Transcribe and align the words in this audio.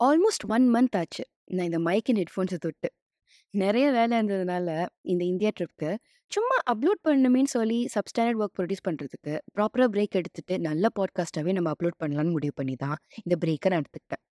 Almost 0.00 0.44
one 0.48 0.74
month 0.74 0.96
ஆச்சு. 0.96 1.24
நான் 1.50 1.64
இந்த 1.64 1.78
மைக் 1.78 2.08
அண்ட் 2.08 2.20
ஹெட்ஃபோன்ஸை 2.20 2.56
தொட்டு. 2.56 2.88
நிறைய 3.54 3.90
வேலை 3.90 4.18
இருந்ததுனால, 4.18 4.68
இந்த 5.04 5.24
இந்தியா 5.24 5.50
ட்ரிப்க்கு 5.58 5.90
சும்மா 6.30 6.56
அப்லோட் 6.72 7.00
பண்ணணுமேனு 7.08 7.50
சொல்லி 7.50 7.78
சப்ஸ்டாண்டர்ட் 7.94 8.40
ஒர்க் 8.40 8.56
ப்ரொடியூஸ் 8.58 8.84
பண்றதுக்கு, 8.88 9.32
ப்ராப்பரா 9.54 9.86
பிரேக் 9.94 10.14
எடுத்துட்டு 10.14 10.60
நல்ல 10.60 10.88
பாட்காஸ்ட்டாவே 10.96 11.52
நம்ம 11.52 11.70
அப்லோட் 11.70 11.98
பண்ணலான்னு 12.02 12.30
முடிவு 12.30 12.52
பண்ணி 12.54 12.76
தான், 12.76 12.96
இந்த 13.24 13.36
பிரேக்க 13.44 13.68
நான் 13.68 13.82
எடுத்துக்கிட்டேன். 13.82 14.22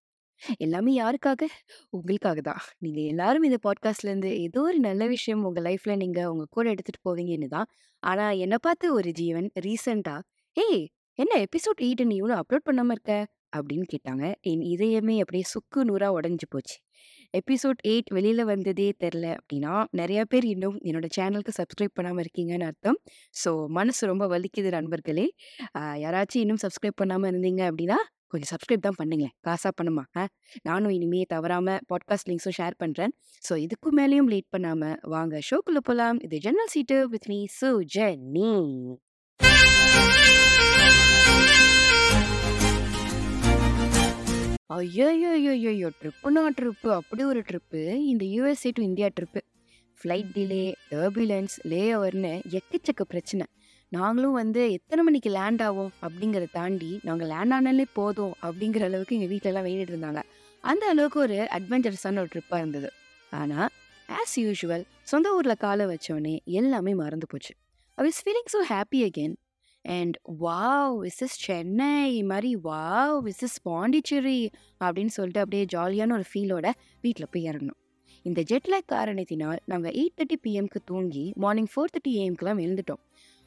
எல்லாமே 0.58 0.94
யாருக்காக? 1.00 1.44
உங்களுக்காக 1.90 2.42
தான். 2.42 2.62
நீங்க 2.80 3.02
எல்லாரும் 3.04 3.44
இந்த 3.44 3.60
பாட்காஸ்ட்லேருந்து 3.64 4.32
ஏதோ 4.40 4.62
ஒரு 4.62 4.80
நல்ல 4.80 5.08
விஷயம் 5.08 5.44
உங்க 5.44 5.62
லைஃப்ல 5.62 5.96
நீங்க 5.96 6.32
உங்க 6.32 6.46
கூட 6.50 6.70
எடுத்துட்டு 6.70 7.02
போவீங்கன்னு 7.08 7.48
தான். 7.48 7.70
ஆனா, 8.04 8.32
என்ன 8.40 8.58
பார்த்து 8.58 8.94
ஒரு 8.94 9.12
ஜீவன் 9.12 9.50
ரீசெண்டாக 9.62 10.22
"ஏய்! 10.58 10.84
என்ன 11.20 11.34
எபிசோட் 11.46 11.82
8 11.84 12.06
நீ 12.06 12.22
இவ்வளோ 12.22 12.38
அப்லோட் 12.42 12.68
பண்ணாம 12.68 12.92
இருக்க?" 12.92 13.14
அப்படின்னு 13.56 13.86
கேட்டாங்க. 13.94 14.34
என் 14.42 14.64
இதயமே 14.74 15.16
அப்படியே 15.20 15.44
சுக்கு 15.44 15.84
நூறாக 15.84 16.20
உடஞ்சி 16.20 16.48
போச்சு. 16.50 16.78
எபிசோட் 17.38 17.80
எயிட் 17.88 18.10
வெளியில் 18.14 18.44
வந்ததே 18.46 18.94
தெரில 19.04 19.36
அப்படின்னா, 19.36 19.74
நிறையா 19.98 20.24
பேர் 20.24 20.46
இன்னும் 20.46 20.78
என்னோட 20.84 21.08
சேனலுக்கு 21.18 21.54
சப்ஸ்கிரைப் 21.60 21.94
பண்ணாமல் 21.94 22.26
இருக்கீங்கன்னு 22.26 22.66
அர்த்தம். 22.66 23.00
ஸோ, 23.44 23.52
மனசு 23.68 24.08
ரொம்ப 24.08 24.28
வலிக்குது 24.28 24.70
நண்பர்களே. 24.70 25.26
யாராச்சும் 25.78 26.44
இன்னும் 26.44 26.62
சப்ஸ்கிரைப் 26.62 27.00
பண்ணாமல் 27.02 27.32
இருந்தீங்க 27.32 27.64
அப்படின்னா, 27.72 27.98
கொஞ்சம் 28.28 28.54
சப்ஸ்கிரைப் 28.54 28.86
தான் 28.86 29.00
பண்ணுங்களேன். 29.04 29.34
காசாக 29.48 29.74
பண்ணுமா 29.82 30.04
ஆ 30.18 30.28
நானும் 30.62 30.90
இனிமேல் 30.90 31.26
தவறாம 31.28 31.78
பாட்காஸ்ட் 31.90 32.30
லிங்க்ஸும் 32.30 32.56
ஷேர் 32.58 32.78
பண்ணுறேன் 32.84 33.14
ஸோ, 33.48 33.58
இதுக்கு 33.58 33.90
மேலேயும் 33.98 34.30
லேட் 34.34 34.50
பண்ணாமல் 34.50 34.98
வாங்க 35.16 35.40
ஷோக்குள்ளே 35.50 35.82
போகலாம் 35.84 36.20
இது 36.20 36.38
general 36.46 36.74
seat 36.76 37.10
with 37.10 37.28
me 37.28 37.40
Sujani. 37.62 38.54
ஐய்யய்யய்யய்யோ! 44.70 45.90
ட்ரிப்புனா 46.02 46.42
ட்ரிப்பு. 46.58 46.90
அப்படி 46.90 47.24
ஒரு 47.24 47.40
ட்ரிப்பு. 47.40 47.96
இந்த 48.04 48.26
USA 48.26 48.70
to 48.74 48.84
India 48.84 49.08
trip. 49.08 49.42
Flight 50.00 50.30
delay, 50.36 50.74
turbulence, 50.92 51.56
லே 51.64 51.96
ஓவர்னு 51.96 52.32
எக்கச்சக்க 52.52 53.02
பிரச்சனை. 53.02 53.46
நாங்களும் 53.90 54.32
வந்து 54.32 54.72
எத்தனை 54.72 55.04
மணிக்கு 55.04 55.30
லேண்ட் 55.30 55.62
ஆகும் 55.62 55.92
அப்படிங்கிறத 56.02 56.48
தாண்டி, 56.52 57.00
நாங்கள் 57.04 57.28
லேண்ட் 57.28 57.54
ஆனாலே 57.54 57.86
போதும் 57.94 58.34
அப்படிங்கிற 58.42 58.84
அளவுக்கு 58.84 59.16
எங்கள் 59.16 59.32
வீட்டிலலாம் 59.34 59.68
வேண்டிட்டு 59.68 59.94
இருந்தாங்க. 59.96 60.22
அந்த 60.64 60.88
அளவுக்கு 60.88 61.20
ஒரு 61.20 61.38
அட்வென்ச்சரஸான 61.52 62.20
ஒரு 62.20 62.32
ட்ரிப்பாக 62.36 62.58
இருந்தது. 62.58 62.90
ஆனால் 63.32 63.70
ஆஸ் 64.10 64.38
யூஷுவல் 64.38 64.86
சொந்த 65.04 65.36
ஊரில் 65.36 65.58
காலை 65.58 65.86
வச்சோடனே 65.86 66.42
எல்லாமே 66.46 66.94
மறந்து 66.94 67.28
போச்சு. 67.28 67.54
I 67.98 68.10
was 68.10 68.22
feeling 68.26 68.52
so 68.54 68.62
happy 68.70 69.02
again. 69.10 69.36
And 69.86 70.18
wow! 70.42 70.98
Is 71.06 71.22
is 71.22 71.38
Chennai 71.46 71.94
மாதிரி 72.24 72.52
வாவ்! 72.68 73.22
இஸ் 73.28 73.44
இஸ் 73.44 73.58
பாண்டிச்சேரி 73.62 74.40
அப்படின்னு 74.82 75.14
சொல்லிட்டு 75.18 75.42
அப்படியே 75.42 75.66
ஜாலியான 75.76 76.14
ஒரு 76.14 76.28
ஃபீலோட 76.32 76.68
வீட்டில் 77.02 77.32
போய் 77.34 77.48
இறங்கணும் 77.52 77.80
இந்த 78.26 78.42
ஜெட்லேக் 78.52 78.92
காரணத்தினால் 78.94 79.60
நாங்கள் 79.66 79.96
எயிட் 80.02 80.18
தேர்ட்டி 80.20 80.38
பிஎம்க்கு 80.44 80.80
தூங்கி 80.86 81.26
மார்னிங் 81.36 81.72
4:30 81.76 82.12
ஏஎம்க்குலாம் 82.20 82.62
எழுந்துட்டோம். 82.66 83.02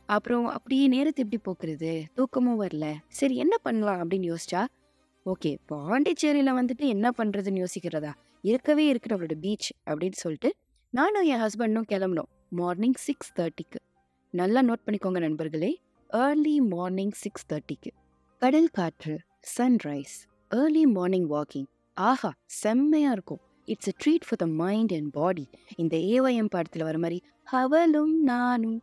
அப்புறம் 0.09 0.47
அப்படியே 0.47 0.85
நேரத்தை 0.87 1.21
எப்படி 1.25 1.39
போக்குறது? 1.47 1.93
தூக்கமும் 2.19 2.59
வரல. 2.61 2.87
சரி 3.09 3.37
என்ன 3.37 3.55
பண்ணலாம் 3.59 4.01
அப்படின்னு 4.03 4.29
யோசிச்சா, 4.33 4.63
ஓகே 5.27 5.51
பாண்டிச்சேரியில் 5.67 6.59
வந்துட்டு 6.59 6.85
என்ன 6.87 7.11
பண்ணுறதுன்னு 7.19 7.63
யோசிக்கிறதா? 7.65 8.13
இருக்கவே 8.45 8.85
இருக்கு 8.87 9.11
நம்மளோட 9.13 9.37
பீச் 9.41 9.71
அப்படின்னு 9.87 10.19
சொல்லிட்டு, 10.21 10.51
நானும் 10.93 11.27
என் 11.33 11.43
ஹஸ்பண்டும் 11.45 11.89
கிளம்புனோம். 11.93 12.31
மார்னிங் 12.53 12.99
6:30க்கு. 13.07 13.81
நல்லா 14.35 14.61
நோட் 14.63 14.85
பண்ணிக்கோங்க 14.87 15.19
நண்பர்களே. 15.19 15.73
ஏர்லி 16.11 16.61
மார்னிங் 16.65 17.13
6:30க்கு. 17.23 17.91
கடல் 18.43 18.69
காற்று, 18.69 19.15
சன்ரைஸ், 19.57 20.15
ஏர்லி 20.51 20.85
மார்னிங் 20.87 21.29
வாக்கிங். 21.31 21.67
ஆஹா! 21.97 22.31
செம்மையாக 22.47 23.13
இருக்கும். 23.13 23.41
It's 23.69 23.89
a 23.89 23.95
treat 24.03 24.27
for 24.27 24.39
the 24.39 24.47
mind 24.55 24.93
and 24.93 25.13
body. 25.13 25.45
இந்த 25.77 25.97
ஏஒய்எம் 25.97 26.51
படத்தில் 26.51 26.85
வர 26.85 26.99
மாதிரி 26.99 27.19
அவளும் 27.53 28.23
நானும் 28.25 28.79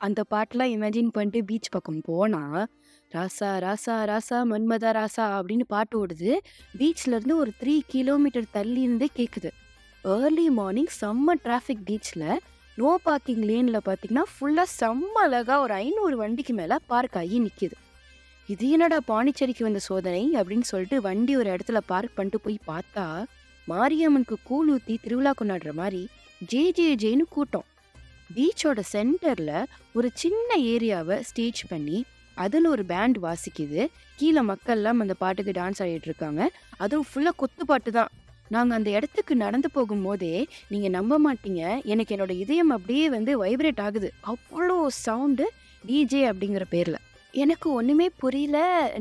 அந்த 0.00 0.24
பாட்டெலாம் 0.30 0.74
இமேஜின் 0.74 1.10
பண்ணிட்டு 1.10 1.44
பீச் 1.44 1.70
பக்கம் 1.70 2.00
போனால் 2.00 2.66
ராசா 3.12 3.50
ராசா 3.58 3.96
ராசா 4.04 4.38
மன்மதா 4.44 4.90
ராசா 4.90 5.24
அப்படின்னு 5.38 5.66
பாட்டு 5.68 5.98
ஓடுது. 5.98 6.32
பீச்லேருந்து 6.78 7.34
ஒரு 7.34 7.52
த்ரீ 7.62 7.80
கிலோமீட்டர் 7.86 8.52
தள்ளி 8.52 8.80
இருந்தே 8.80 9.08
கேட்குது 9.16 9.50
ஏர்லி 10.04 10.48
மார்னிங் 10.50 10.92
செம்ம 11.00 11.36
டிராஃபிக் 11.44 11.84
பீச்சில் 11.86 12.28
நோ 12.80 12.90
பார்க்கிங் 13.06 13.44
லேனில் 13.48 13.86
பார்த்தீங்கன்னா, 13.86 14.24
ஃபுல்லாக 14.32 14.68
செம்ம 14.80 15.14
அழகாக 15.24 15.62
ஒரு 15.64 15.74
ஐநூறு 15.84 16.16
வண்டிக்கு 16.20 16.52
மேலே 16.58 16.76
பார்க் 16.90 17.16
ஆகி 17.20 17.36
நிற்கிது 17.44 17.76
இது 18.48 18.64
என்னடா 18.74 18.98
பாண்டிச்சேரிக்கு 19.10 19.66
வந்த 19.66 19.80
சோதனை 19.86 20.22
அப்படின்னு 20.38 20.66
சொல்லிட்டு 20.70 20.98
வண்டி 21.06 21.32
ஒரு 21.40 21.48
இடத்துல 21.54 21.78
பார்க் 21.92 22.14
பண்ணிட்டு 22.18 22.38
போய் 22.44 22.58
பார்த்தா, 22.70 23.06
மாரியம்மனுக்கு 23.68 24.36
கூழ் 24.50 24.70
ஊற்றி 24.74 24.94
திருவிழா 25.04 25.32
கொண்டாடுற 25.40 25.72
மாதிரி 25.80 26.02
ஜே 26.52 26.62
ஜே 26.78 26.86
ஜேன்னு 27.02 27.26
கூட்டம். 27.36 27.66
பீச்சோட 28.36 28.80
சென்டரில் 28.94 29.56
ஒரு 29.98 30.10
சின்ன 30.22 30.48
ஏரியாவை 30.72 31.18
ஸ்டேஜ் 31.30 31.62
பண்ணி, 31.72 31.98
அதில் 32.44 32.70
ஒரு 32.74 32.84
பேண்ட் 32.92 33.18
வாசிக்குது. 33.26 33.82
கீழே 34.20 34.42
மக்கள்லாம் 34.52 35.02
அந்த 35.04 35.16
பாட்டுக்கு 35.24 35.58
டான்ஸ் 35.60 35.82
ஆடிட்டு 35.84 36.10
இருக்காங்க. 36.10 36.42
அதுவும் 36.84 37.08
ஃபுல்லாக 37.10 37.40
கொத்து 37.42 37.64
பாட்டு 37.72 37.92
தான். 37.98 38.12
நாங்க 38.50 38.72
அந்த 38.78 38.90
இடத்துக்கு 38.96 39.34
நடந்து 39.42 39.68
போகும்போதே, 39.74 40.34
நீங்க 40.72 40.88
நம்ப 40.96 41.18
மாட்டீங்க. 41.26 41.62
எனக்கு 41.92 42.14
என்னோட 42.16 42.34
இதயம் 42.44 42.72
அப்படியே 42.76 43.06
வந்து 43.16 43.34
வைப்ரேட் 43.42 43.82
ஆகுது. 43.86 44.10
அவ்வளோ 44.32 44.78
சவுண்டு 45.04 45.46
டிஜே 45.84 46.22
அப்படிங்கிற 46.30 46.64
பேர்ல. 46.72 46.96
எனக்கு 47.34 47.68
ஒன்றுமே 47.78 48.08
புரியல. 48.22 48.58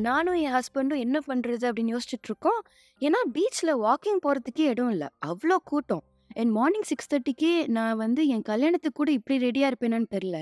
நானும் 0.07 0.37
என் 0.43 0.55
ஹஸ்பண்டும் 0.55 1.03
என்ன 1.05 1.17
பண்ணுறது 1.27 1.65
அப்படின்னு 1.69 1.95
யோசிச்சுட்டு 1.95 2.29
இருக்கோம். 2.29 2.61
ஏன்னா 3.01 3.19
பீச்சில் 3.35 3.81
வாக்கிங் 3.85 4.21
போகிறதுக்கே 4.25 4.67
இடம் 4.73 4.91
இல்லை 4.95 5.09
அவ்வளோ 5.29 5.57
கூட்டம். 5.71 6.03
என் 6.41 6.51
மார்னிங் 6.57 6.87
6:30க்கே 6.89 7.53
நான் 7.75 7.99
வந்து 8.01 8.21
என் 8.33 8.43
கல்யாணத்துக்கு 8.49 8.99
கூட 8.99 9.09
இப்படி 9.17 9.35
ரெடியாக 9.45 9.69
இருப்பேனான்னு 9.71 10.09
தெரில 10.15 10.37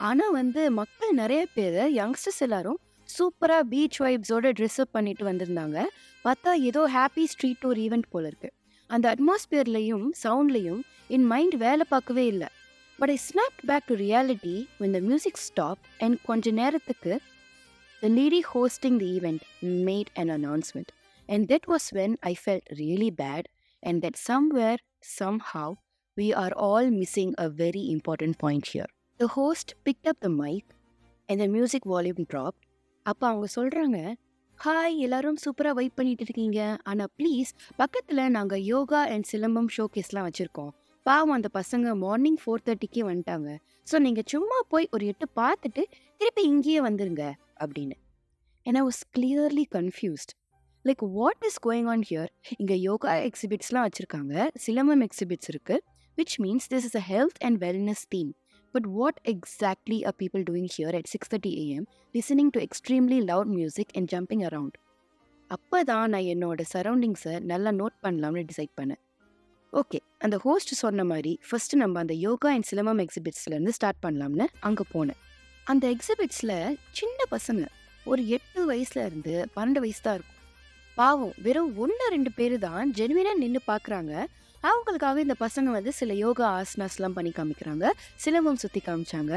ஆனால் 0.00 0.34
வந்து 0.38 0.62
மக்கள் 0.78 1.12
நிறைய 1.20 1.42
பேர் 1.56 1.78
யங்ஸ்டர்ஸ் 1.98 2.42
எல்லாரும் 2.46 2.78
சூப்பராக 3.16 3.64
பீச் 3.72 3.98
வைப்ஸோட 4.04 4.52
ட்ரெஸ்அப் 4.58 4.94
பண்ணிட்டு 4.96 5.24
வந்திருந்தாங்க. 5.28 5.78
பார்த்தா 6.24 6.52
ஏதோ 6.68 6.82
ஹாப்பி 6.96 7.24
ஸ்ட்ரீட் 7.32 7.60
டூர் 7.64 7.80
ஈவெண்ட் 7.84 8.08
போல 8.14 8.24
இருக்கு. 8.30 8.50
அந்த 8.90 9.06
அட்மாஸ்பியர்லயும், 9.14 10.06
சவுண்ட்லையும் 10.22 10.80
என் 11.16 11.26
மைண்ட் 11.32 11.56
வேலை 11.64 11.84
பார்க்கவே 11.92 12.24
இல்லை 12.32 12.48
but 12.98 13.12
I 13.16 13.18
snap 13.26 13.58
back 13.70 13.86
to 13.90 13.96
reality 14.06 14.56
when 14.80 14.94
the 14.96 15.00
music 15.10 15.42
stop 15.48 15.84
and 16.06 16.18
கொஞ்ச 16.30 16.50
நேரத்துக்கு 16.62 17.12
the 18.02 18.08
lady 18.20 18.40
hosting 18.54 18.98
the 19.04 19.10
event 19.18 19.44
made 19.90 20.10
an 20.22 20.32
announcement 20.38 20.90
and 21.28 21.46
that 21.52 21.68
was 21.74 21.88
when 22.00 22.16
I 22.32 22.34
felt 22.42 22.68
really 22.82 23.12
bad 23.22 23.48
and 23.82 24.00
that 24.06 24.20
somewhere, 24.30 24.82
somehow 25.20 25.76
we 26.16 26.28
are 26.40 26.52
all 26.64 26.86
missing 27.00 27.30
a 27.44 27.48
very 27.60 27.82
important 27.92 28.34
point 28.42 28.64
here. 28.72 28.88
The 29.20 29.28
host 29.36 29.68
picked 29.86 30.06
up 30.10 30.18
the 30.26 30.32
mic 30.40 30.64
and 31.28 31.38
the 31.42 31.48
music 31.54 31.84
volume 31.92 32.20
dropped. 32.32 32.62
அப்போ 33.10 33.24
அவங்க 33.30 33.46
சொல்கிறாங்க 33.56 33.98
"hi 34.58 34.96
எல்லாரும் 35.06 35.38
சூப்பராக 35.44 35.78
wait 35.78 35.96
பண்ணிட்டு 35.98 36.24
இருக்கீங்க. 36.26 36.60
ஆனால் 36.90 37.10
please 37.18 37.50
பக்கத்தில் 37.76 38.22
நாங்கள் 38.36 38.62
யோகா 38.72 39.00
அண்ட் 39.14 39.28
சிலம்பம் 39.32 39.70
ஷோகேஸ்லாம் 39.76 40.26
வச்சுருக்கோம் 40.28 40.72
பாவம் 41.06 41.34
அந்த 41.36 41.48
பசங்க 41.58 41.94
மார்னிங் 42.04 42.38
4:30க்கே 42.44 43.02
வந்துட்டாங்க. 43.10 43.48
ஸோ 43.90 43.98
நீங்கள் 44.06 44.28
சும்மா 44.32 44.58
போய் 44.72 44.86
ஒரு 44.96 45.04
எட்டு 45.12 45.26
பார்த்துட்டு 45.40 45.84
திருப்பி 46.20 46.42
இங்கேயே 46.52 46.80
வந்துருங்க" 46.88 47.24
அப்படின்னு. 47.62 47.96
And 48.66 48.76
I 48.78 48.84
was 48.88 48.98
clearly 49.16 49.64
like 50.84 51.02
what 51.18 51.42
is 51.46 51.58
going 51.66 51.88
on 51.92 52.04
here? 52.10 52.30
இங்கே 52.58 52.76
யோகா 52.80 53.12
எக்ஸிபிட்ஸ்லாம் 53.28 53.86
வச்சுருக்காங்க 53.86 54.34
சிலம்பம் 54.66 55.02
எக்ஸிபிட்ஸ் 55.06 55.50
இருக்கு. 55.52 55.76
Which 56.18 56.36
means 56.44 56.68
this 56.72 56.86
is 56.88 56.96
a 56.96 57.02
health 57.08 57.40
and 57.46 57.58
wellness 57.64 58.04
theme 58.08 58.30
But 58.74 58.84
what 58.98 59.16
exactly 59.32 59.96
are 60.08 60.12
people 60.12 60.42
doing 60.50 60.66
here 60.74 60.92
at 60.98 61.06
6:30 61.14 61.50
AM 61.62 61.84
listening 62.16 62.48
to 62.54 62.58
extremely 62.66 63.18
loud 63.30 63.48
music 63.58 63.88
and 63.96 64.06
jumping 64.12 64.42
around? 64.48 64.74
அப்பதான் 65.54 66.12
நான் 66.14 66.28
என்னோட 66.32 66.64
சரௌண்டிங்ஸை 66.72 67.32
நல்லா 67.50 67.70
note 67.78 67.96
பண்ணலாம்னு 68.04 68.42
decide 68.50 68.72
பண்ணேன். 68.80 69.00
ஓகே 69.72 69.98
அந்த 70.24 70.36
ஹோஸ்ட் 70.44 70.72
சொன்ன 70.82 71.04
மாதிரி 71.12 71.32
ஃபஸ்ட்டு 71.48 71.80
நம்ம 71.82 71.98
அந்த 72.04 72.14
யோகா 72.26 72.48
அண்ட் 72.56 72.68
சிலம்பம் 72.70 73.02
எக்ஸிபிட்ஸ்லேருந்து 73.06 73.74
ஸ்டார்ட் 73.78 74.00
பண்ணலாம்னு 74.06 74.46
அங்கே 74.68 74.84
போனேன். 74.94 75.20
அந்த 75.66 75.84
எக்ஸிபிட்ஸில் 75.94 76.56
சின்ன 76.98 77.26
பசங்க 77.34 77.64
ஒரு 78.10 78.22
எட்டு 78.36 78.60
வயசுலேருந்து 78.72 79.34
பன்னெண்டு 79.56 79.82
வயசு 79.84 80.02
தான் 80.06 80.16
இருக்கும். 80.18 80.38
பாவம் 81.00 81.34
வெறும் 81.46 81.72
ஒன்று 81.84 82.06
ரெண்டு 82.14 82.30
பேர் 82.38 82.56
தான் 82.68 82.92
ஜென்வினாக 82.98 83.40
நின்று 83.42 83.60
பார்க்குறாங்க. 83.72 84.12
அவங்களுக்காக 84.68 85.18
இந்த 85.24 85.36
பசங்க 85.42 85.68
வந்து 85.76 85.92
சில 85.98 86.14
யோகா 86.24 86.46
ஆசனாஸ்லாம் 86.58 87.16
பண்ணி 87.16 87.32
காமிக்கிறாங்க. 87.36 87.86
சிலம்பம் 88.24 88.60
சுத்தி 88.62 88.80
காமிச்சாங்க. 88.86 89.34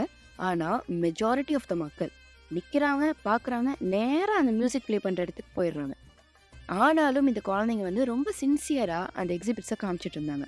ஆனா 0.47 0.69
மெஜாரிட்டி 1.03 1.53
ஆஃப் 1.59 1.69
த 1.71 1.75
மக்கள் 1.83 2.11
நிற்கிறாங்க 2.51 3.03
பார்க்குறாங்க, 3.27 3.69
நேரா 3.93 4.33
அந்த 4.41 4.51
மியூசிக் 4.57 4.87
ப்ளே 4.87 4.97
பண்ற 5.05 5.19
இடத்துக்கு 5.25 5.53
போயிடுறாங்க. 5.59 5.95
ஆனாலும் 6.83 7.29
இந்த 7.31 7.41
குழந்தைங்க 7.47 7.85
வந்து 7.89 8.03
ரொம்ப 8.11 8.31
சின்சியரா 8.41 8.99
அந்த 9.19 9.31
எக்ஸிபிட்ஸை 9.37 9.77
காமிச்சிட்டு 9.83 10.17
இருந்தாங்க. 10.19 10.47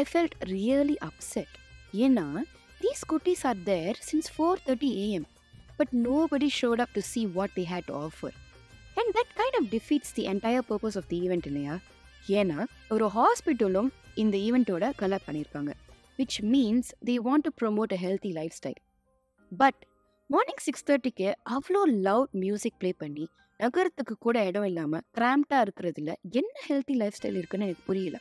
I 0.00 0.02
felt 0.10 0.36
really 0.52 0.96
upset. 1.08 1.54
ஏன்னா 2.04 2.26
தீஸ் 2.80 3.02
குட்டீஸ் 3.12 3.44
are 3.50 3.60
there 3.70 3.98
since 4.08 4.30
4:30 4.38 4.90
AM. 5.04 5.26
But 5.78 5.92
nobody 6.08 6.48
showed 6.60 6.82
up 6.84 6.94
to 6.96 7.02
see 7.12 7.20
what 7.36 7.54
they 7.58 7.66
had 7.72 7.90
offer 8.04 8.36
and 9.00 9.10
that 9.18 9.32
kind 9.40 9.58
of 9.60 9.68
defeats 9.74 10.14
the 10.18 10.24
entire 10.32 10.66
purpose 10.70 10.98
of 11.00 11.08
the 11.12 11.18
event 11.26 11.48
இல்லையா? 11.50 11.74
ஏன்னா 12.28 12.64
ஒரு 12.88 13.06
ஹாஸ்பிட்டலும் 13.06 13.88
இந்த 14.14 14.36
ஈவெண்ட்டோட 14.36 14.92
கலர் 14.96 15.24
பண்ணியிருக்காங்க. 15.26 15.72
Which 16.18 16.38
means 16.42 16.90
they 17.06 17.14
want 17.26 17.44
to 17.46 17.50
promote 17.60 17.92
a 17.96 17.98
healthy 18.02 18.32
lifestyle 18.58 18.80
but 19.52 19.80
morning 20.26 20.62
six 20.66 20.86
தேர்ட்டிக்கு 20.86 21.32
அவ்வளோ 21.50 21.80
loud 22.06 22.30
music 22.30 22.78
play 22.78 22.92
பண்ணி 22.92 23.28
நகரத்துக்கு 23.58 24.16
கூட 24.18 24.44
இடம் 24.44 24.64
இல்லாமல் 24.64 25.02
கிராம்டாக 25.18 25.64
இருக்கிறதுல 25.66 26.12
என்ன 26.30 26.54
ஹெல்த்தி 26.68 26.94
லைஃப் 27.02 27.12
ஸ்டைல் 27.18 27.38
இருக்குன்னு 27.40 27.64
எனக்கு 27.64 27.84
புரியல. 27.86 28.18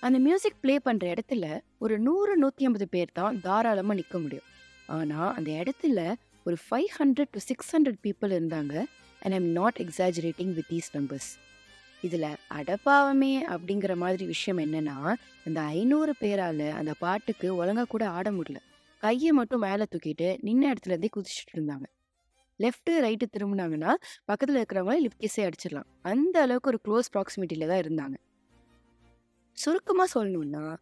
அந்த 0.00 0.18
மியூசிக் 0.18 0.60
ப்ளே 0.60 0.78
பண்ணுற 0.84 1.14
இடத்துல 1.14 1.60
ஒரு 1.78 1.98
நூறு 1.98 2.36
நூற்றி 2.36 2.64
ஐம்பது 2.64 2.88
பேர் 2.88 3.12
தான் 3.12 3.40
தாராளமாக 3.40 3.94
நிற்க 3.94 4.18
முடியும். 4.18 4.46
ஆனால் 4.86 5.34
அந்த 5.34 5.50
இடத்துல 5.50 6.14
ஒரு 6.44 6.56
five 6.70 6.90
hundred 6.98 7.30
to 7.30 7.38
six 7.38 7.76
hundred 7.76 8.00
people 8.02 8.34
இருந்தாங்க 8.38 8.74
and 9.22 9.32
I'm 9.32 9.50
not 9.60 9.76
exaggerating 9.76 10.52
with 10.52 10.70
these 10.70 10.90
numbers 10.96 11.38
இதில் 12.02 12.26
அடப்பாவமே 12.54 13.32
அப்படிங்கிற 13.54 13.96
மாதிரி 13.96 14.26
விஷயம் 14.26 14.58
என்னன்னா 14.58 15.14
அந்த 15.46 15.60
ஐநூறு 15.60 16.14
பேரால் 16.18 16.70
அந்த 16.70 16.94
பாட்டுக்கு 16.98 17.56
ஒழுங்காக 17.56 17.88
கூட 17.88 18.08
ஆட 18.08 18.30
முடியல. 18.30 18.56
கையை 18.98 19.32
மட்டும் 19.32 19.60
மேலே 19.60 19.84
தூக்கிட்டு 19.92 20.28
நின்ன 20.46 20.72
இடத்துல 20.72 20.94
இருந்தே 20.94 21.10
குதிச்சுட்டு 21.16 21.54
இருந்தாங்க. 21.56 21.86
லெஃப்ட்டு 22.60 22.92
ரைட்டு 23.04 23.26
திரும்பினாங்கன்னா 23.32 23.94
பக்கத்தில் 24.24 24.60
இருக்கிறவங்கள 24.62 24.98
லிப்கிஸே 25.06 25.42
அடிச்சிடலாம். 25.48 25.88
அந்த 26.02 26.40
அளவுக்கு 26.40 26.70
ஒரு 26.70 26.80
க்ளோஸ் 26.86 27.12
ப்ராக்சிமிட்டியில் 27.14 27.66
தான் 27.66 27.82
இருந்தாங்க. 27.82 28.16
சுருக்கமாக 29.52 30.08
சொல்லணும்னா 30.14 30.76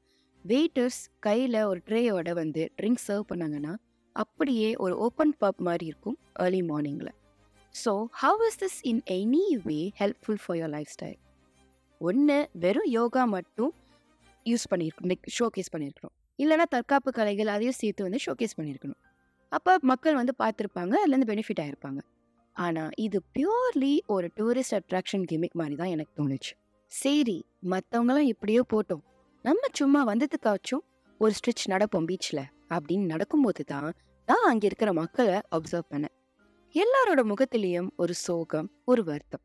வெயிட்டர்ஸ் 0.44 1.00
கையில் 1.18 1.62
ஒரு 1.62 1.82
ட்ரேயோட 1.86 2.32
வந்து 2.32 2.72
ட்ரிங்க் 2.82 3.04
சர்வ் 3.08 3.30
பண்ணாங்கன்னா 3.34 3.74
அப்படியே 4.12 4.74
ஒரு 4.76 4.98
ஓப்பன் 4.98 5.36
பப் 5.40 5.56
மாதிரி 5.56 5.86
இருக்கும் 5.86 6.18
ஏர்லி 6.40 6.62
மார்னிங்கில் 6.62 7.12
so 7.82 7.92
how 8.22 8.46
is 8.48 8.60
this 8.64 8.78
in 8.90 9.02
any 9.18 9.44
way 9.68 9.78
helpful 10.02 10.40
for 10.44 10.58
your 10.60 10.72
lifestyle 10.94 11.18
ஒன்று 12.00 12.38
வெறும் 12.64 12.90
யோகா 12.98 13.24
மட்டும் 13.36 13.72
யூஸ் 14.46 14.66
பண்ணியிருக்கணும் 14.72 15.10
லைக் 15.12 15.30
ஷோகேஸ் 15.38 15.72
பண்ணியிருக்கணும் 15.74 16.14
இல்லைனா 16.38 16.66
தற்காப்பு 16.76 17.10
கலைகள் 17.10 17.54
அதையும் 17.54 17.78
சேர்த்து 17.82 18.06
வந்து 18.08 18.20
ஷோகேஸ் 18.26 18.56
பண்ணியிருக்கணும் 18.58 19.00
அப்போ 19.52 19.72
மக்கள் 19.90 20.20
வந்து 20.20 20.34
பார்த்துருப்பாங்க 20.42 20.94
அதுலேருந்து 21.02 21.30
பெனிஃபிட் 21.32 21.62
ஆகிருப்பாங்க 21.64 22.00
ஆனால் 22.56 22.92
இது 22.96 23.18
பியூர்லி 23.36 23.94
ஒரு 24.14 24.26
டூரிஸ்ட் 24.38 24.76
அட்ராக்ஷன் 24.78 25.24
கிமிக் 25.30 25.56
மாதிரி 25.60 25.74
தான் 25.76 25.92
எனக்கு 25.94 26.12
தோணுச்சு. 26.20 26.52
சரி 26.92 27.36
மற்றவங்களாம் 27.72 28.28
இப்படியோ 28.32 28.62
போட்டோம். 28.72 29.02
நம்ம 29.44 29.68
சும்மா 29.80 30.00
வந்ததுக்காச்சும் 30.10 30.84
ஒரு 31.20 31.32
ஸ்ட்ரிச் 31.38 31.64
நடப்போம் 31.72 32.06
பீச்சில் 32.10 32.44
அப்படின்னு 32.70 33.06
நடக்கும்போது 33.06 33.64
தான் 33.64 33.88
நான் 34.28 34.46
அங்கே 34.50 34.66
இருக்கிற 34.70 34.90
மக்களை 35.00 35.36
அப்சர்வ் 35.56 35.90
பண்ணேன். 35.92 36.14
எல்லாரோட 36.82 37.20
முகத்திலையும் 37.30 37.86
ஒரு 38.02 38.14
சோகம் 38.22 38.66
ஒரு 38.84 39.02
வருத்தம். 39.04 39.42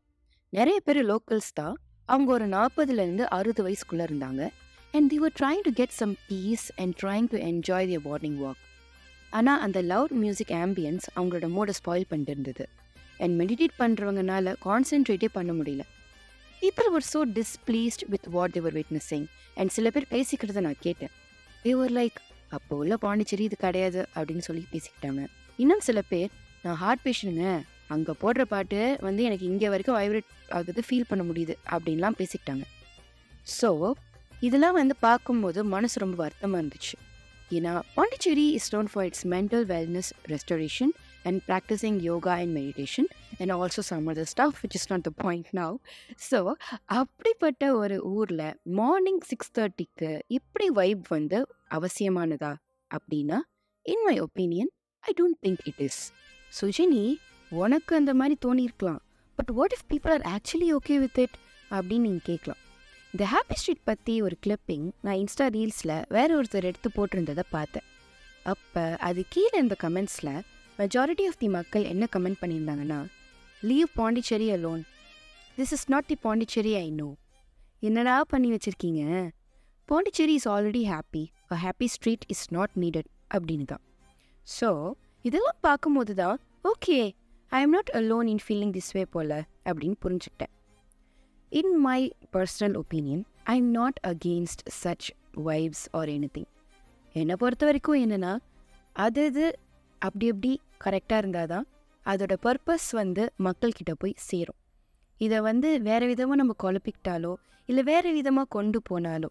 நிறைய 0.50 0.78
பேர் 0.86 1.00
லோக்கல்ஸ் 1.12 1.51
தான். 1.60 1.75
அவங்க 2.10 2.30
ஒரு 2.38 2.48
நாற்பதுல 2.56 3.04
இருந்து 3.06 3.25
அறுபது 3.38 3.62
வயசுக்குள்ள 3.66 4.04
இருந்தாங்க. 4.10 4.42
And 4.94 5.07
they 5.12 5.19
were 5.24 5.36
trying 5.39 5.62
to 5.68 5.72
get 5.80 5.94
some 6.00 6.13
peace 6.30 6.66
and 6.81 6.95
trying 7.01 7.28
to 7.33 7.38
enjoy 7.50 7.88
their 7.92 8.04
morning 8.07 8.38
walk 8.44 8.60
ஆனால் 9.39 9.62
அந்த 9.68 9.81
லவுட் 9.92 10.16
மியூசிக் 10.24 10.54
ஆம்பியன்ஸ் 10.63 11.07
அவங்களோட 11.16 11.50
மூடை 11.56 11.75
ஸ்பாயில் 11.80 12.10
பண்ணிட்டு 12.12 12.36
இருந்தது. 12.36 12.66
அண்ட் 13.24 13.34
மெடிடேட் 13.42 13.77
பண்ணுறவங்கனால 13.84 14.56
கான்சென்ட்ரேட்டே 14.68 15.31
பண்ண 15.38 15.54
முடியல. 15.62 15.86
People 16.63 16.92
were 16.98 17.07
so 17.13 17.24
displeased 17.39 18.06
with 18.16 18.30
what 18.36 18.56
they were 18.57 18.77
witnessing 18.81 19.27
and 19.60 19.74
சில 19.77 19.89
பேர் 19.95 20.12
பேசிக்கிறத 20.16 20.66
நான் 20.69 20.84
கேட்டேன். 20.88 21.16
தேவர் 21.66 21.95
லைக் 22.01 22.19
அப்போ 22.57 22.75
உள்ள 22.84 22.94
பாண்டிச்சேரி 23.07 23.50
இது 23.51 23.63
கிடையாது 23.66 24.01
அப்படின்னு 24.18 24.45
சொல்லி 24.51 24.66
பேசிக்கிட்டாங்க. 24.75 25.24
இன்னும் 25.63 25.88
சில 25.89 26.00
பேர் 26.13 26.31
நான் 26.63 26.80
ஹார்ட் 26.84 27.04
பேஷண்ட்டுங்க 27.06 27.48
அங்கே 27.94 28.13
போடுற 28.22 28.42
பாட்டு 28.54 28.80
வந்து 29.02 29.22
எனக்கு 29.24 29.46
இங்கே 29.46 29.69
வரைக்கும் 29.69 29.98
வைப்ரேட் 30.00 30.30
ஆகுது 30.58 30.81
ஃபீல் 30.88 31.10
பண்ண 31.10 31.24
முடியுது 31.30 31.54
அப்படின்லாம் 31.72 32.18
பேசிக்கிட்டாங்க. 32.19 32.66
ஸோ 33.60 33.69
இதெல்லாம் 34.42 34.78
வந்து 34.81 34.96
பார்க்கும்போது 35.08 35.60
மனசு 35.75 35.96
ரொம்ப 36.00 36.18
வருத்தமாக 36.24 36.62
இருந்துச்சு. 36.62 36.96
ஏன்னா 37.52 37.72
Pondicherry 37.96 38.46
is 38.58 38.69
known 38.75 38.90
for 38.92 39.08
its 39.10 39.25
mental 39.34 39.66
wellness 39.72 40.12
restoration 40.34 40.94
and 41.25 41.40
practising 41.48 41.98
yoga 42.10 42.34
and 42.42 42.54
meditation 42.60 43.10
and 43.40 43.54
also 43.58 43.84
some 43.90 44.08
other 44.13 44.30
stuff 44.34 44.60
which 44.63 44.78
is 44.80 44.88
not 44.92 45.06
the 45.10 45.12
point 45.24 45.50
now 45.60 45.75
so 46.30 46.40
அப்படிப்பட்ட 47.02 47.74
ஒரு 47.75 47.98
ஊரில் 48.13 48.46
மார்னிங் 48.80 49.22
சிக்ஸ் 49.31 49.54
தேர்ட்டிக்கு 49.60 50.12
இப்படி 50.40 50.69
வைப் 50.80 51.06
வந்து 51.08 51.40
அவசியமானதா 51.72 52.54
அப்படின்னா 52.92 53.40
in 53.86 54.04
my 54.08 54.16
opinion 54.28 54.72
I 55.04 55.13
don't 55.22 55.40
think 55.46 55.63
it 55.66 55.84
is 55.88 56.02
Sujini 56.51 57.03
உனக்கு 57.51 57.95
அந்த 57.95 58.13
மாதிரி 58.13 58.38
தோணியிருக்கலாம் 58.42 59.01
but 59.39 59.51
what 59.51 59.74
if 59.74 59.88
people 59.92 60.12
are 60.12 60.21
actually 60.21 60.74
okay 60.74 61.00
with 61.00 61.19
it 61.19 61.38
அப்படின்னு 61.71 62.01
நீங்கள் 62.01 62.25
கேட்கலாம் 62.25 62.62
இந்த 63.13 63.25
ஹாப்பி 63.25 63.56
ஸ்ட்ரீட் 63.56 63.83
பற்றி 63.83 64.21
ஒரு 64.21 64.38
கிளிப்பிங் 64.45 64.92
நான் 65.01 65.15
இன்ஸ்டா 65.15 65.45
ரீல்ஸில் 65.50 66.06
வேற 66.09 66.36
ஒருத்தர் 66.38 66.63
எடுத்து 66.63 66.89
போட்டிருந்ததை 66.89 67.44
பார்த்தேன். 67.51 67.86
அப்போ 68.45 68.98
அது 69.00 69.25
கீழே 69.30 69.57
இந்த 69.59 69.75
கமெண்ட்ஸில் 69.80 70.33
மெஜாரிட்டி 70.80 71.27
ஆஃப் 71.27 71.38
தி 71.38 71.48
மக்கள் 71.48 71.83
என்ன 71.83 72.07
கமெண்ட் 72.12 72.39
பண்ணியிருந்தாங்கன்னா 72.42 73.00
leave 73.63 73.88
Pondicherry 73.95 74.51
alone 74.51 74.83
this 75.57 75.74
is 75.74 75.89
not 75.89 76.06
the 76.06 76.15
Pondicherry 76.15 76.75
I 76.75 76.89
know 76.92 77.09
என்னடா 77.83 78.24
பண்ணி 78.24 78.51
வச்சுருக்கீங்க? 78.51 79.03
Pondicherry 79.89 80.33
is 80.33 80.48
already 80.48 80.83
happy 80.86 81.24
a 81.51 81.56
happy 81.56 81.86
street 81.86 82.25
is 82.27 82.45
not 82.51 82.71
needed 82.75 83.09
அப்படின்னு 83.31 83.65
தான் 83.65 83.83
ஸோ 84.48 84.69
இதெல்லாம் 85.23 85.59
பார்க்கும்போது 85.62 86.13
தான் 86.13 86.39
okay 86.63 87.15
I 87.50 87.62
am 87.62 87.69
not 87.69 87.89
alone 87.94 88.27
in 88.27 88.39
feeling 88.47 88.71
this 88.71 88.91
way 88.91 89.06
போல் 89.06 89.29
அப்படின்னு 89.65 89.95
புரிஞ்சுக்கிட்டேன். 90.06 90.50
In 91.50 91.79
my 91.79 92.15
personal 92.31 92.75
opinion 92.75 93.23
I 93.44 93.57
am 93.57 93.71
not 93.71 94.00
against 94.07 94.63
such 94.83 95.09
vibes 95.45 95.88
or 95.91 96.07
anything 96.33 96.50
என்னை 97.13 97.35
பொறுத்த 97.35 97.65
வரைக்கும் 97.65 98.00
என்னென்னா 98.03 98.38
அது 98.94 99.25
இது 99.25 99.59
அப்படி 99.97 100.29
அப்படி 100.29 100.62
கரெக்டாக 100.83 101.18
இருந்தால் 101.18 101.47
தான் 101.47 101.67
அதோட 102.06 102.33
பர்பஸ் 102.41 102.91
வந்து 102.91 103.31
மக்கள்கிட்ட 103.44 103.91
போய் 103.97 104.13
சேரும். 104.17 104.59
இதை 105.17 105.39
வந்து 105.39 105.81
வேறு 105.81 106.06
விதமாக 106.07 106.35
நம்ம 106.35 106.53
குழப்பிக்கிட்டாலோ 106.63 107.33
இல்லை 107.65 107.83
வேறு 107.83 108.13
விதமாக 108.13 108.47
கொண்டு 108.50 108.81
போனாலோ 108.89 109.29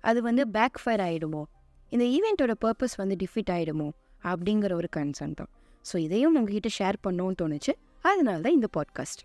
அது 0.00 0.22
வந்து 0.22 0.48
பேக் 0.48 0.78
ஃபயர் 0.82 1.00
ஆகிடுமோ 1.00 1.44
இந்த 1.90 2.04
ஈவெண்ட்டோட 2.04 2.54
பர்பஸ் 2.60 2.96
வந்து 2.96 3.16
டிஃபிட் 3.22 3.50
ஆகிடுமோ 3.50 3.90
அப்படிங்கிற 4.30 4.72
ஒரு 4.80 4.88
கன்சர்ன் 4.96 5.36
தான். 5.40 5.50
ஸோ 5.90 5.96
இதையும் 6.06 6.36
உங்ககிட்ட 6.38 6.70
ஷேர் 6.78 6.98
பண்ணோன்னு 7.06 7.38
தோணுச்சு. 7.42 7.72
அதனால 8.10 8.38
தான் 8.44 8.56
இந்த 8.58 8.68
பாட்காஸ்ட் 8.76 9.22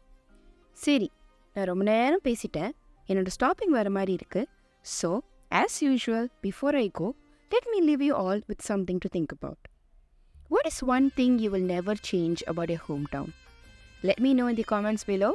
சரி 0.77 1.09
நான் 1.55 1.67
ரொம்ப 1.71 1.83
நேரம் 1.91 2.23
பேசிட்டேன். 2.27 2.71
என்னோட 3.09 3.31
ஸ்டாப்பிங் 3.38 3.73
வர 3.77 3.89
மாதிரி 3.97 4.13
இருக்குது 4.19 4.47
so 4.85 5.09
as 5.62 5.77
usual 5.88 6.27
before 6.45 6.77
I 6.83 6.88
go 7.00 7.07
let 7.51 7.67
me 7.74 7.79
leave 7.89 8.03
you 8.07 8.13
all 8.24 8.41
with 8.51 8.63
something 8.72 9.01
to 9.05 9.10
think 9.15 9.33
about 9.38 9.65
what 10.50 10.67
is 10.72 10.81
one 10.95 11.07
thing 11.19 11.38
you 11.43 11.50
will 11.55 11.69
never 11.75 12.01
change 12.12 12.41
about 12.51 12.74
a 12.77 12.79
home 12.88 13.05
town 13.15 13.33
let 14.10 14.22
me 14.27 14.33
know 14.41 14.48
in 14.53 14.60
the 14.62 14.67
comments 14.74 15.07
below 15.10 15.31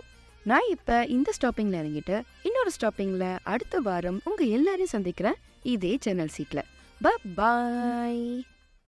நான் 0.50 0.68
இப்போ 0.74 0.96
இந்த 1.16 1.30
ஸ்டாப்பிங்கில் 1.38 1.78
இறங்கிட்டு 1.80 2.16
இன்னொரு 2.48 2.70
ஸ்டாப்பிங்கில் 2.76 3.28
அடுத்த 3.52 3.80
வாரம் 3.88 4.20
உங்கள் 4.24 4.52
எல்லாரையும் 4.58 4.94
சந்திக்கிறேன். 4.96 5.38
இதே 5.74 5.92
சேனல் 6.04 6.32
சீட்டில் 6.36 6.64
ப 7.00 7.12
பாய் 7.36 8.24